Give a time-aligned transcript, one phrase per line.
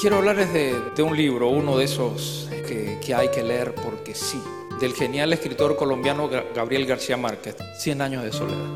[0.00, 4.40] Quiero hablarles de, un libro, uno de esos que, que hay que leer porque sí,
[4.80, 8.66] del genial escritor colombiano Ga- Gabriel García Márquez, Cien años de soledad.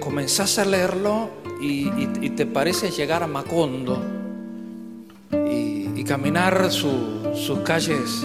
[0.00, 1.28] Comenzás a leerlo
[1.60, 1.88] y,
[2.30, 4.02] te parece llegar a Macondo
[5.32, 8.24] y, y caminar su- sus calles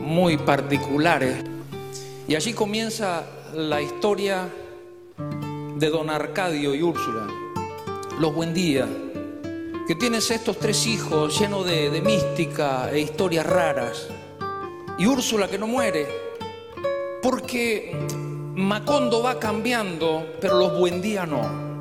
[0.00, 1.44] muy particulares.
[2.26, 3.24] Y allí comienza
[3.54, 4.48] la historia
[5.76, 7.26] de don Arcadio y Úrsula,
[8.18, 8.88] los buen días,
[9.86, 14.08] que tienes estos tres hijos llenos de, mística e historias raras,
[14.98, 16.06] y Úrsula que no muere,
[17.22, 17.92] porque
[18.54, 21.74] Macondo va cambiando, pero los buen días no.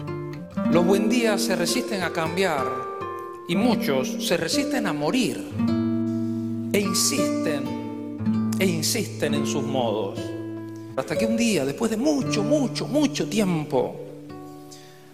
[0.71, 2.65] Los buen días se resisten a cambiar
[3.47, 5.37] y muchos se resisten a morir
[6.73, 10.19] e insisten, e insisten en sus modos.
[10.95, 13.95] Hasta que un día, después de mucho, mucho, mucho tiempo,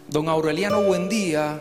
[0.07, 1.59] don Aureliano Buendía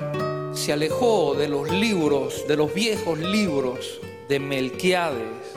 [0.59, 5.57] se alejó de los libros, de los viejos libros de Melquiades.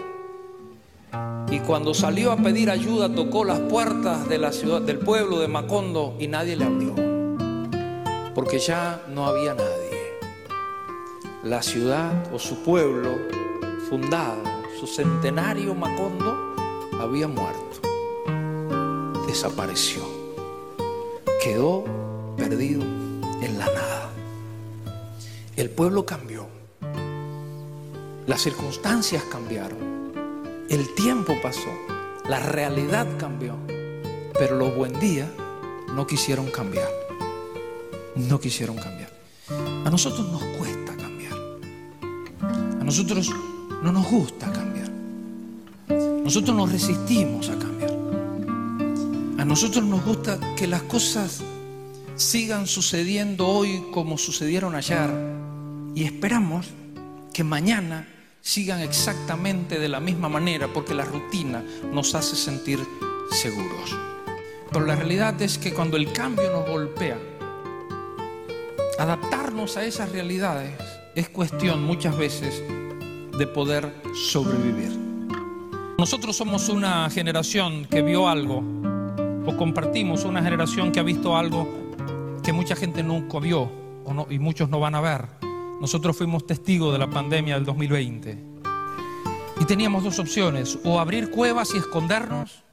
[1.51, 5.49] Y cuando salió a pedir ayuda, tocó las puertas de la ciudad, del pueblo de
[5.49, 6.95] Macondo y nadie le abrió.
[8.33, 9.91] Porque ya no había nadie.
[11.43, 13.17] La ciudad o su pueblo
[13.89, 14.41] fundado,
[14.79, 16.55] su centenario Macondo,
[17.01, 17.71] había muerto
[19.31, 20.01] desapareció.
[21.41, 21.85] Quedó
[22.35, 22.81] perdido
[23.41, 23.90] en la nada.
[25.61, 26.47] El pueblo cambió.
[28.25, 30.11] Las circunstancias cambiaron.
[30.67, 31.69] El tiempo pasó.
[32.27, 33.57] La realidad cambió.
[34.39, 35.29] Pero los buen días
[35.93, 36.89] no quisieron cambiar.
[38.15, 39.11] No quisieron cambiar.
[39.85, 41.37] A nosotros nos cuesta cambiar.
[42.79, 43.29] A nosotros
[43.83, 44.89] no nos gusta cambiar.
[46.23, 47.91] Nosotros nos resistimos a cambiar.
[49.37, 51.43] A nosotros nos gusta que las cosas
[52.15, 55.40] sigan sucediendo hoy como sucedieron ayer
[55.95, 56.67] y esperamos
[57.33, 58.07] que mañana
[58.41, 62.79] sigan exactamente de la misma manera porque la rutina nos hace sentir
[63.29, 63.97] seguros.
[64.71, 67.17] Pero la realidad es que cuando el cambio nos golpea,
[68.97, 70.73] adaptarnos a esas realidades
[71.15, 72.63] es cuestión muchas veces
[73.37, 74.97] de poder sobrevivir.
[75.97, 78.63] Nosotros somos una generación que vio algo
[79.45, 81.67] o compartimos una generación que ha visto algo
[82.43, 83.69] que mucha gente nunca vio
[84.29, 85.50] y muchos no van a ver.
[85.81, 88.37] Nosotros fuimos testigos de la pandemia del 2020
[89.59, 92.63] y teníamos dos opciones, o abrir cuevas y escondernos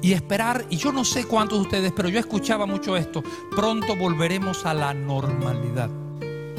[0.00, 3.22] y esperar, y yo no sé cuántos de ustedes, pero yo escuchaba mucho esto,
[3.54, 5.90] pronto volveremos a la normalidad.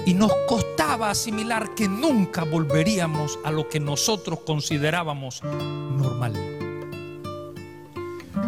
[0.06, 6.34] Y nos costaba asimilar que nunca volveríamos a lo que nosotros considerábamos normal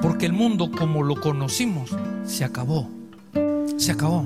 [0.02, 2.90] porque el mundo como lo conocimos se acabó.
[3.78, 4.26] Se acabó.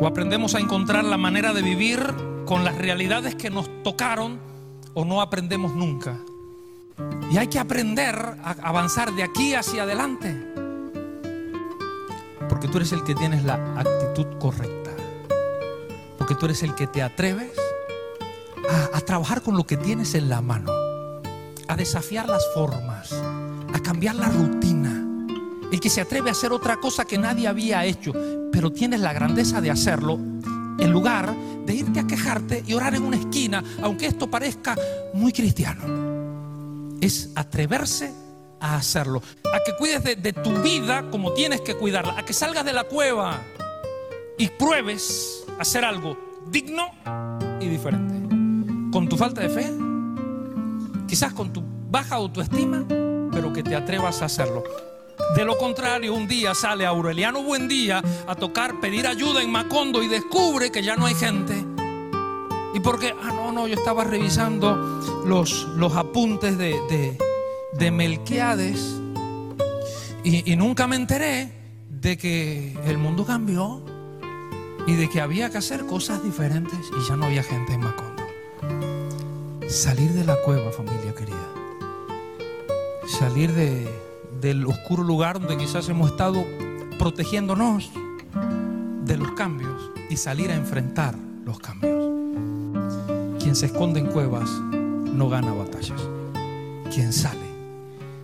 [0.00, 2.00] O aprendemos a encontrar la manera de vivir
[2.46, 4.38] con las realidades que nos tocaron
[4.94, 6.18] o no aprendemos nunca.
[7.30, 10.36] Y hay que aprender a avanzar de aquí hacia adelante.
[12.48, 14.90] Porque tú eres el que tienes la actitud correcta.
[16.16, 17.52] Porque tú eres el que te atreves
[18.68, 20.72] a, a trabajar con lo que tienes en la mano.
[21.68, 23.12] A desafiar las formas
[23.72, 25.04] a cambiar la rutina.
[25.70, 28.12] El que se atreve a hacer otra cosa que nadie había hecho,
[28.52, 30.18] pero tienes la grandeza de hacerlo,
[30.78, 31.34] en lugar
[31.66, 34.76] de irte a quejarte y orar en una esquina, aunque esto parezca
[35.12, 36.96] muy cristiano.
[37.00, 38.12] Es atreverse
[38.60, 39.22] a hacerlo,
[39.54, 42.84] a que cuides de, tu vida como tienes que cuidarla, a que salgas de la
[42.84, 43.40] cueva
[44.36, 46.16] y pruebes hacer algo
[46.50, 46.90] digno
[47.60, 48.14] y diferente.
[48.90, 49.70] Con tu falta de fe,
[51.06, 52.84] quizás con tu baja autoestima,
[53.30, 54.64] pero que te atrevas a hacerlo.
[55.34, 60.08] De lo contrario, un día sale Aureliano Buendía a tocar, pedir ayuda en Macondo y
[60.08, 61.54] descubre que ya no hay gente.
[62.74, 67.18] Y porque, ah, no, no, yo estaba revisando los, los apuntes de, de,
[67.72, 69.00] de Melquiades
[70.24, 71.52] y, y nunca me enteré
[71.88, 73.82] de que el mundo cambió
[74.86, 78.22] y de que había que hacer cosas diferentes y ya no había gente en Macondo.
[79.68, 81.58] Salir de la cueva, familia querida
[83.08, 83.88] salir de,
[84.40, 86.44] del oscuro lugar donde quizás hemos estado
[86.98, 87.90] protegiéndonos
[89.04, 91.14] de los cambios y salir a enfrentar
[91.44, 92.04] los cambios.
[93.40, 96.00] Quien se esconde en cuevas no gana batallas.
[96.92, 97.48] Quien sale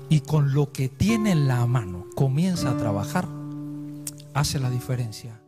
[0.09, 3.27] y con lo que tiene en la mano comienza a trabajar,
[4.35, 5.44] hace la diferencia.